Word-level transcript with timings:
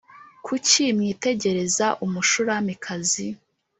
Kuki 0.45 0.81
mwitegereza 0.97 1.85
Umushulamikazi, 2.05 3.25